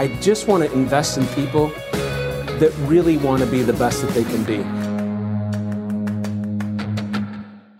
[0.00, 1.72] I just want to invest in people
[2.60, 4.62] that really want to be the best that they can be.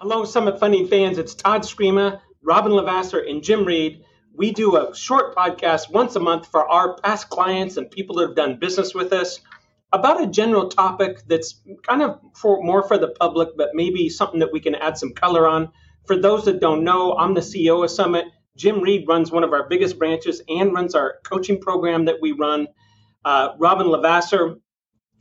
[0.01, 1.19] Hello, Summit Funding fans.
[1.19, 4.05] It's Todd Scrima, Robin Lavasser, and Jim Reed.
[4.35, 8.27] We do a short podcast once a month for our past clients and people that
[8.27, 9.39] have done business with us
[9.93, 14.41] about a general topic that's kind of for more for the public, but maybe something
[14.41, 15.71] that we can add some color on.
[16.05, 18.25] For those that don't know, I'm the CEO of Summit.
[18.59, 22.33] Jim Reed runs one of our biggest branches and runs our coaching program that we
[22.33, 22.67] run.
[23.25, 24.59] Uh, Robin Lavasser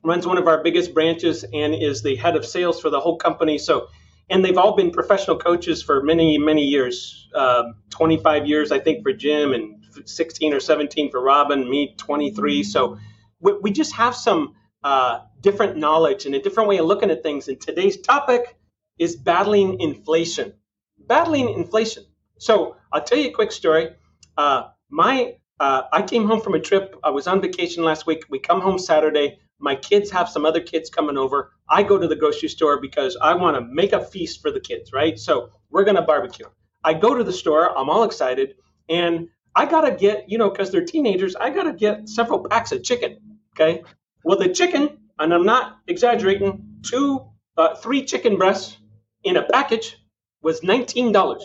[0.04, 3.18] runs one of our biggest branches and is the head of sales for the whole
[3.18, 3.60] company.
[3.60, 3.88] So,
[4.30, 7.30] and they've all been professional coaches for many, many years.
[7.34, 11.70] Uh, 25 years, I think, for Jim, and 16 or 17 for Robin.
[11.70, 12.64] Me, 23.
[12.64, 12.98] So,
[13.40, 17.22] we, we just have some uh, different knowledge and a different way of looking at
[17.22, 17.48] things.
[17.48, 18.58] And today's topic
[18.98, 20.54] is battling inflation.
[20.98, 22.04] Battling inflation.
[22.40, 23.90] So I'll tell you a quick story.
[24.38, 26.96] Uh, my uh, I came home from a trip.
[27.04, 28.24] I was on vacation last week.
[28.30, 29.40] We come home Saturday.
[29.60, 31.52] My kids have some other kids coming over.
[31.68, 34.60] I go to the grocery store because I want to make a feast for the
[34.60, 35.18] kids, right?
[35.18, 36.46] So we're going to barbecue.
[36.84, 37.76] I go to the store.
[37.78, 38.56] I'm all excited.
[38.88, 42.48] And I got to get, you know, because they're teenagers, I got to get several
[42.48, 43.18] packs of chicken.
[43.56, 43.84] Okay.
[44.24, 47.26] Well, the chicken, and I'm not exaggerating, two,
[47.58, 48.78] uh, three chicken breasts
[49.24, 49.98] in a package
[50.44, 51.42] was $19.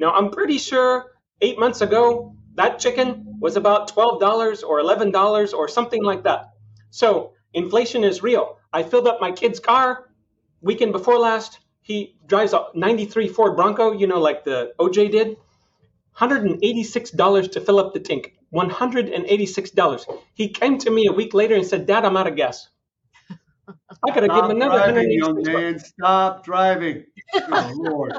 [0.00, 1.12] Now, I'm pretty sure
[1.42, 6.52] eight months ago, that chicken was about $12 or $11 or something like that.
[6.88, 8.58] So inflation is real.
[8.72, 10.08] I filled up my kid's car
[10.62, 11.58] weekend before last.
[11.82, 15.36] He drives a 93 Ford Bronco, you know, like the OJ did.
[16.16, 18.32] $186 to fill up the tank.
[18.54, 20.18] $186.
[20.32, 22.68] He came to me a week later and said, Dad, I'm out of gas.
[24.06, 25.78] I gotta give him another driving, young man.
[25.78, 27.04] Stop driving.
[27.34, 28.12] Oh, Lord.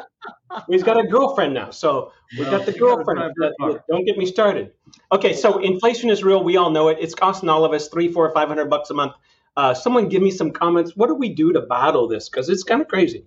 [0.69, 3.33] He's got a girlfriend now, so we got the girlfriend.
[3.89, 4.71] don't get me started.
[5.11, 6.43] Okay, so inflation is real.
[6.43, 6.97] We all know it.
[6.99, 9.13] It's costing all of us three, four, five hundred bucks a month.
[9.57, 10.95] Uh, someone give me some comments.
[10.95, 12.29] What do we do to battle this?
[12.29, 13.25] Because it's kind of crazy.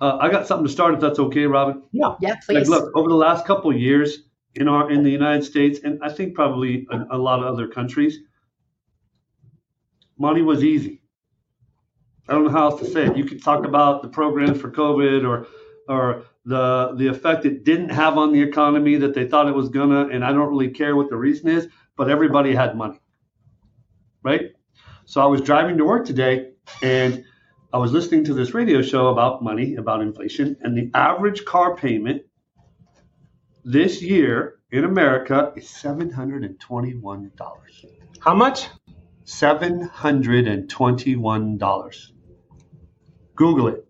[0.00, 1.82] Uh, I got something to start if that's okay, Robin.
[1.92, 2.14] Yeah.
[2.20, 2.68] Yeah, please.
[2.68, 4.22] Like, look, over the last couple of years
[4.54, 7.68] in our in the United States, and I think probably a, a lot of other
[7.68, 8.18] countries,
[10.18, 11.02] money was easy.
[12.28, 13.16] I don't know how else to say it.
[13.16, 15.46] You could talk about the programs for COVID or
[15.88, 19.70] or the the effect it didn't have on the economy that they thought it was
[19.70, 23.00] gonna, and I don't really care what the reason is, but everybody had money.
[24.22, 24.52] Right?
[25.06, 26.50] So I was driving to work today
[26.82, 27.24] and
[27.72, 31.76] I was listening to this radio show about money, about inflation, and the average car
[31.76, 32.22] payment
[33.64, 37.30] this year in America is $721.
[38.20, 38.68] How much?
[39.28, 42.10] $721.
[43.36, 43.86] Google it.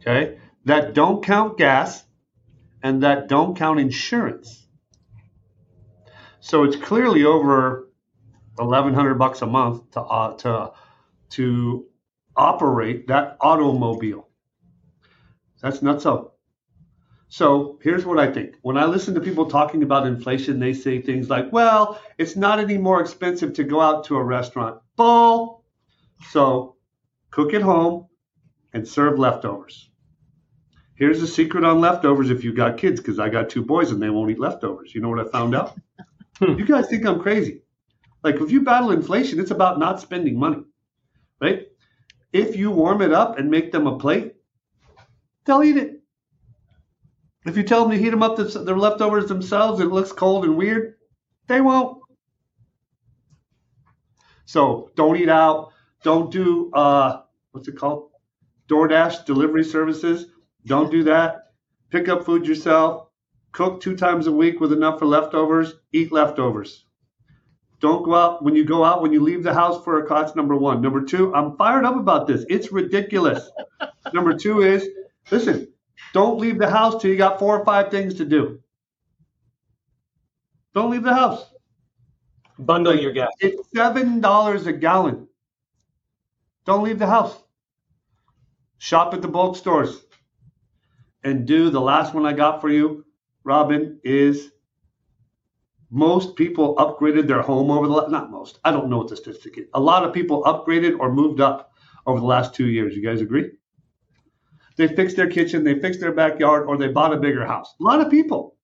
[0.00, 0.38] Okay?
[0.66, 2.04] That don't count gas
[2.82, 4.66] and that don't count insurance.
[6.40, 7.88] So it's clearly over
[8.56, 10.72] 1100 bucks a month to uh, to
[11.30, 11.86] to
[12.36, 14.28] operate that automobile.
[15.62, 16.31] That's nuts up.
[17.32, 18.56] So here's what I think.
[18.60, 22.60] When I listen to people talking about inflation, they say things like, well, it's not
[22.60, 24.82] any more expensive to go out to a restaurant.
[24.96, 25.64] Bull.
[26.28, 26.76] So
[27.30, 28.08] cook at home
[28.74, 29.88] and serve leftovers.
[30.94, 34.02] Here's the secret on leftovers if you've got kids, because I got two boys and
[34.02, 34.94] they won't eat leftovers.
[34.94, 35.80] You know what I found out?
[36.38, 36.58] Hmm.
[36.58, 37.62] you guys think I'm crazy.
[38.22, 40.64] Like if you battle inflation, it's about not spending money,
[41.40, 41.66] right?
[42.34, 44.34] If you warm it up and make them a plate,
[45.46, 46.01] they'll eat it.
[47.44, 50.56] If you tell them to heat them up, their leftovers themselves, it looks cold and
[50.56, 50.94] weird,
[51.48, 51.98] they won't.
[54.44, 55.72] So don't eat out.
[56.04, 57.22] Don't do uh,
[57.52, 58.10] what's it called?
[58.68, 60.26] DoorDash delivery services.
[60.66, 61.52] Don't do that.
[61.90, 63.08] Pick up food yourself.
[63.52, 65.74] Cook two times a week with enough for leftovers.
[65.92, 66.84] Eat leftovers.
[67.80, 70.36] Don't go out when you go out, when you leave the house for a cost,
[70.36, 70.80] number one.
[70.80, 72.44] Number two, I'm fired up about this.
[72.48, 73.50] It's ridiculous.
[74.14, 74.88] number two is
[75.30, 75.71] listen,
[76.12, 78.60] don't leave the house till you got four or five things to do.
[80.74, 81.46] Don't leave the house.
[82.58, 83.30] Bundle your gas.
[83.40, 85.28] It's seven dollars a gallon.
[86.64, 87.42] Don't leave the house.
[88.78, 90.02] Shop at the bulk stores.
[91.24, 93.04] And do the last one I got for you,
[93.44, 94.50] Robin, is
[95.90, 98.58] most people upgraded their home over the last not most.
[98.64, 99.66] I don't know what the statistic is.
[99.74, 101.72] A lot of people upgraded or moved up
[102.06, 102.96] over the last two years.
[102.96, 103.50] You guys agree?
[104.76, 107.74] They fixed their kitchen, they fixed their backyard, or they bought a bigger house.
[107.80, 108.56] A lot of people.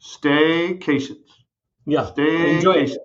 [0.00, 1.24] Staycations.
[1.86, 2.10] Yeah.
[2.16, 2.96] Staycations.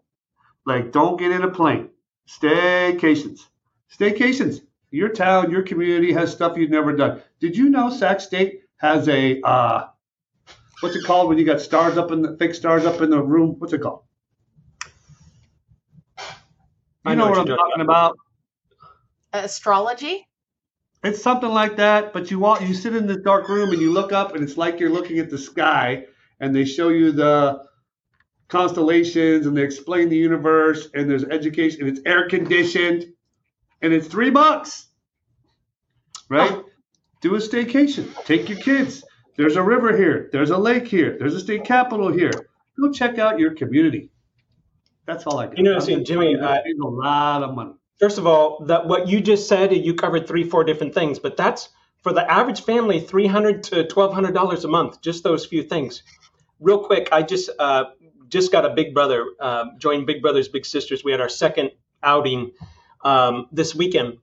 [0.66, 1.90] Like, don't get in a plane.
[2.28, 3.48] Staycations.
[3.96, 4.62] Staycations.
[4.92, 7.22] Your town, your community has stuff you've never done.
[7.40, 9.88] Did you know Sac State has a uh,
[10.82, 13.22] what's it called when you got stars up in the fake stars up in the
[13.22, 13.56] room?
[13.60, 14.04] What's it called?
[17.06, 18.18] You know, what, I'm talking about.
[19.34, 20.28] Astrology.
[21.04, 23.92] It's something like that, but you walk, you sit in this dark room and you
[23.92, 26.06] look up, and it's like you're looking at the sky,
[26.40, 27.64] and they show you the
[28.50, 33.06] constellations, and they explain the universe, and there's education, and it's air conditioned,
[33.82, 34.88] and it's three bucks,
[36.30, 36.62] right?
[37.22, 38.14] Do a staycation.
[38.26, 39.04] Take your kids.
[39.38, 40.30] There's a river here.
[40.32, 41.18] There's a lake here.
[41.18, 42.32] There's a state capital here.
[42.80, 44.12] Go check out your community.
[45.08, 45.58] That's all I got.
[45.58, 47.74] You know, see, Jimmy, a lot of money.
[48.00, 51.38] First of all, that what you just said, you covered three, four different things, but
[51.38, 51.70] that's
[52.02, 55.02] for the average family, three hundred to twelve hundred dollars a month.
[55.02, 56.04] Just those few things.
[56.60, 57.86] Real quick, I just uh,
[58.28, 61.04] just got a big brother, uh, joined Big Brothers Big Sisters.
[61.04, 61.72] We had our second
[62.02, 62.52] outing
[63.04, 64.18] um, this weekend,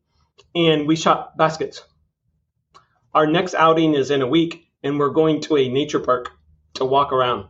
[0.55, 1.85] and we shot baskets.
[3.15, 6.31] Our next outing is in a week, and we're going to a nature park
[6.75, 7.47] to walk around.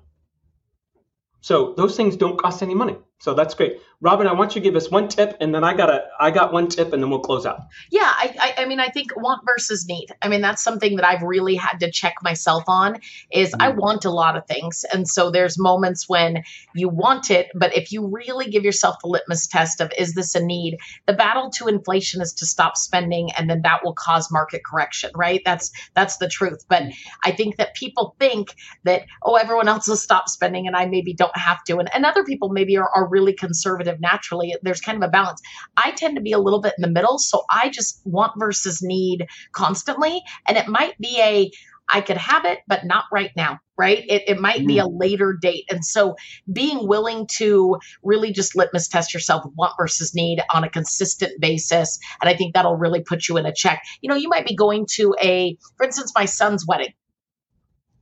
[1.40, 2.96] So those things don't cost any money.
[3.20, 3.80] So that's great.
[4.00, 6.30] Robin, I want you to give us one tip, and then I got a I
[6.30, 7.62] got one tip, and then we'll close out.
[7.90, 10.06] Yeah, I, I, I mean, I think want versus need.
[10.22, 13.00] I mean, that's something that I've really had to check myself on.
[13.32, 13.80] Is I mm-hmm.
[13.80, 16.44] want a lot of things, and so there's moments when
[16.74, 20.36] you want it, but if you really give yourself the litmus test of is this
[20.36, 24.30] a need, the battle to inflation is to stop spending, and then that will cause
[24.30, 25.10] market correction.
[25.16, 25.42] Right?
[25.44, 26.64] That's that's the truth.
[26.68, 26.84] But
[27.24, 28.54] I think that people think
[28.84, 32.06] that oh, everyone else will stop spending, and I maybe don't have to, and, and
[32.06, 34.55] other people maybe are, are really conservative naturally.
[34.62, 35.40] There's kind of a balance.
[35.76, 37.19] I tend to be a little bit in the middle.
[37.19, 40.22] So I just want versus need constantly.
[40.46, 41.50] And it might be a,
[41.90, 44.05] I could have it, but not right now, right?
[44.08, 44.66] It, it might mm.
[44.66, 45.64] be a later date.
[45.70, 46.16] And so
[46.52, 51.99] being willing to really just litmus test yourself, want versus need on a consistent basis.
[52.20, 53.82] And I think that'll really put you in a check.
[54.02, 56.93] You know, you might be going to a, for instance, my son's wedding.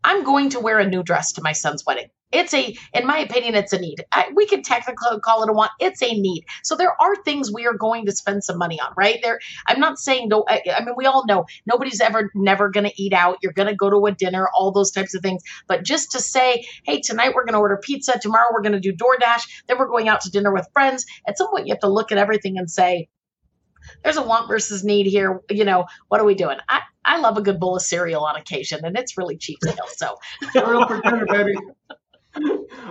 [0.03, 2.09] I'm going to wear a new dress to my son's wedding.
[2.33, 4.05] It's a, in my opinion, it's a need.
[4.13, 5.71] I, we could technically call it a want.
[5.79, 6.45] It's a need.
[6.65, 9.21] So there are things we are going to spend some money on, right?
[9.23, 9.39] There,
[9.69, 10.45] I'm not saying no.
[10.49, 13.39] I, I mean, we all know nobody's ever never going to eat out.
[13.43, 15.43] You're going to go to a dinner, all those types of things.
[15.69, 18.19] But just to say, hey, tonight we're going to order pizza.
[18.19, 19.43] Tomorrow we're going to do DoorDash.
[19.69, 21.07] Then we're going out to dinner with friends.
[21.29, 23.09] At some point, you have to look at everything and say,
[24.03, 25.43] there's a want versus need here.
[25.49, 26.59] You know, what are we doing?
[26.69, 29.87] I, I love a good bowl of cereal on occasion, and it's really cheap still.
[29.89, 30.17] So
[30.53, 31.55] cereal for dinner, baby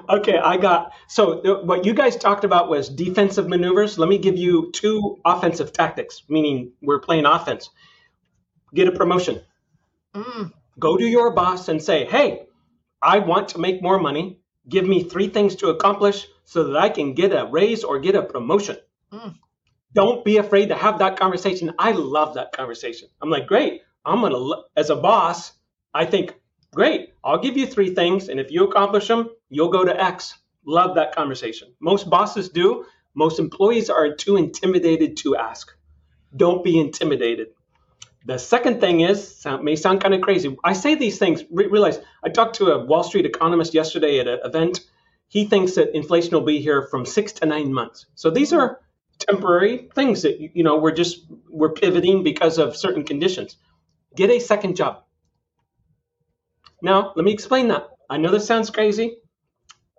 [0.10, 3.98] okay, I got so what you guys talked about was defensive maneuvers.
[3.98, 7.69] Let me give you two offensive tactics, meaning we're playing offense.
[8.74, 9.42] Get a promotion.
[10.13, 10.52] Mm.
[10.80, 12.48] Go to your boss and say, "Hey,
[13.02, 14.40] I want to make more money.
[14.68, 18.16] Give me three things to accomplish so that I can get a raise or get
[18.16, 18.78] a promotion."
[19.12, 19.36] Mm.
[19.94, 21.74] Don't be afraid to have that conversation.
[21.80, 23.10] I love that conversation.
[23.22, 23.81] I'm like, "Great.
[24.04, 25.54] I'm going to as a boss,
[25.94, 26.36] I think
[26.75, 27.13] Great.
[27.24, 30.38] I'll give you three things, and if you accomplish them, you'll go to X.
[30.66, 31.74] Love that conversation.
[31.80, 32.86] Most bosses do.
[33.14, 35.72] Most employees are too intimidated to ask.
[36.36, 37.48] Don't be intimidated.
[38.26, 40.58] The second thing is, may sound kind of crazy.
[40.64, 44.28] I say these things, re- realize I talked to a Wall Street economist yesterday at
[44.28, 44.82] an event.
[45.28, 48.08] He thinks that inflation will be here from six to nine months.
[48.16, 48.82] So these are
[49.20, 53.58] temporary things that, you know, we're just, we're pivoting because of certain conditions.
[54.16, 55.04] Get a second job.
[56.82, 57.88] Now, let me explain that.
[58.10, 59.18] I know this sounds crazy,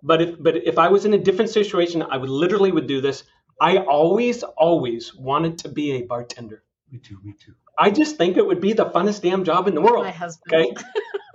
[0.03, 3.01] but if but if I was in a different situation, I would literally would do
[3.01, 3.23] this.
[3.59, 6.63] I always, always wanted to be a bartender.
[6.91, 7.55] Me too, me too.
[7.77, 10.03] I just think it would be the funnest damn job in the world.
[10.05, 10.53] My husband.
[10.53, 10.75] Okay.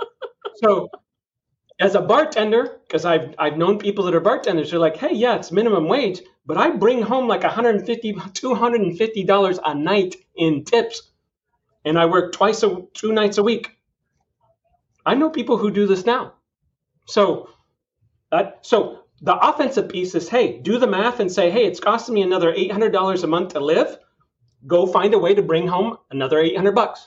[0.64, 0.88] so
[1.80, 5.34] as a bartender, because I've I've known people that are bartenders, they're like, hey, yeah,
[5.36, 11.10] it's minimum wage, but I bring home like 150 250 dollars a night in tips,
[11.84, 13.70] and I work twice a two nights a week.
[15.04, 16.34] I know people who do this now.
[17.06, 17.48] So
[18.32, 22.14] that so the offensive piece is hey, do the math and say, hey, it's costing
[22.14, 23.96] me another eight hundred dollars a month to live.
[24.66, 27.06] Go find a way to bring home another eight hundred bucks.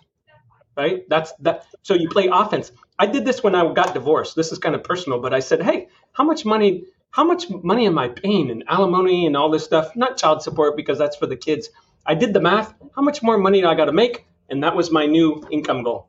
[0.78, 1.04] Right?
[1.10, 1.66] That's that.
[1.82, 2.72] So you play offense.
[2.98, 4.38] I did this when I got divorced.
[4.38, 6.86] This is kind of personal, but I said, hey, how much money?
[7.12, 9.96] How much money am I paying in alimony and all this stuff?
[9.96, 11.70] Not child support because that's for the kids.
[12.06, 12.74] I did the math.
[12.96, 14.26] How much more money do I got to make?
[14.50, 16.08] And that was my new income goal.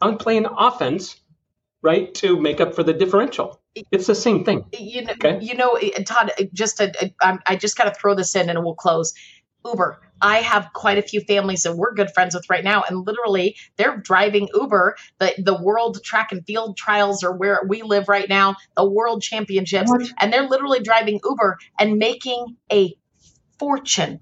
[0.00, 1.16] I'm playing offense,
[1.84, 3.60] right, to make up for the differential.
[3.92, 4.64] It's the same thing.
[4.76, 5.38] You know, okay?
[5.40, 8.34] you know eh, Todd, eh, just a, a, eh, I just got to throw this
[8.34, 9.12] in and we'll close.
[9.66, 10.00] Uber.
[10.20, 13.56] I have quite a few families that we're good friends with right now, and literally
[13.76, 14.96] they're driving Uber.
[15.18, 19.22] The the World Track and Field Trials are where we live right now, the World
[19.22, 20.10] Championships, what?
[20.20, 22.94] and they're literally driving Uber and making a
[23.58, 24.20] fortune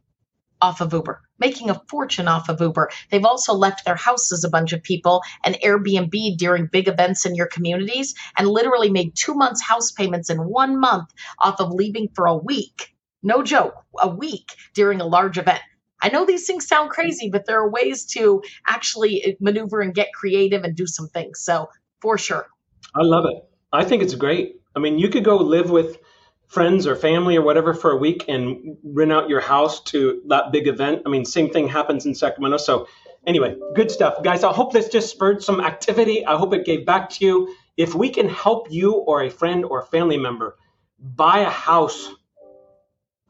[0.61, 2.89] off of Uber, making a fortune off of Uber.
[3.11, 7.35] They've also left their houses, a bunch of people, and Airbnb during big events in
[7.35, 11.09] your communities, and literally made two months' house payments in one month
[11.41, 15.63] off of leaving for a week No joke, a week during a large event.
[16.03, 19.95] I know these things sound crazy, but there are ways to actually uh, maneuver and
[19.95, 21.41] get creative and do some things.
[21.41, 21.69] So,
[22.01, 22.47] for sure.
[22.95, 23.39] I love it.
[23.73, 24.57] I think it's great.
[24.75, 25.99] I mean, you could go live with
[26.47, 30.53] friends or family or whatever for a week and rent out your house to that
[30.53, 31.03] big event.
[31.07, 32.59] I mean, same thing happens in Sacramento.
[32.59, 32.89] So,
[33.27, 34.23] anyway, good stuff.
[34.23, 36.27] Guys, I hope this just spurred some activity.
[36.27, 37.55] I hope it gave back to you.
[37.77, 40.57] If we can help you or a friend or family member
[40.99, 42.13] buy a house,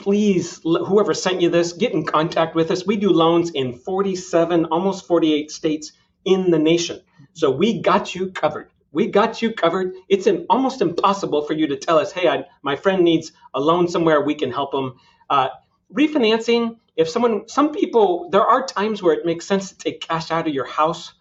[0.00, 2.85] please, whoever sent you this, get in contact with us.
[2.85, 5.92] We do loans in 47, almost 48 states
[6.25, 7.00] in the nation.
[7.35, 8.72] So we got you covered.
[8.92, 9.94] We got you covered.
[10.08, 13.61] It's an, almost impossible for you to tell us, hey, I, my friend needs a
[13.61, 14.99] loan somewhere, we can help them.
[15.28, 15.49] Uh,
[15.92, 20.30] refinancing, if someone, some people, there are times where it makes sense to take cash
[20.30, 21.14] out of your house.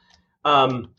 [0.44, 0.92] Um,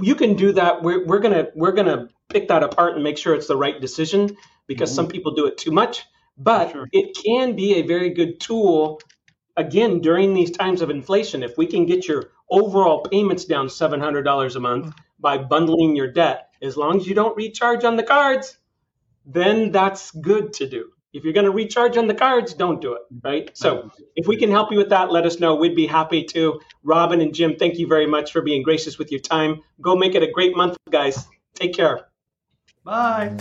[0.00, 0.82] you can do that.
[0.82, 4.36] We're, we're gonna we're gonna pick that apart and make sure it's the right decision
[4.66, 4.96] because mm-hmm.
[4.96, 6.04] some people do it too much.
[6.38, 6.88] But sure.
[6.92, 9.00] it can be a very good tool
[9.56, 11.42] again during these times of inflation.
[11.42, 14.98] If we can get your overall payments down seven hundred dollars a month mm-hmm.
[15.22, 18.58] By bundling your debt, as long as you don't recharge on the cards,
[19.24, 20.90] then that's good to do.
[21.12, 23.50] If you're going to recharge on the cards, don't do it, right?
[23.54, 25.56] So if we can help you with that, let us know.
[25.56, 26.60] We'd be happy to.
[26.82, 29.60] Robin and Jim, thank you very much for being gracious with your time.
[29.80, 31.26] Go make it a great month, guys.
[31.54, 32.08] Take care.
[32.82, 33.36] Bye.